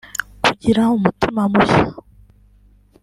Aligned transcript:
Kugira 0.43 0.81
umutima 0.97 1.41
mushya 1.51 1.83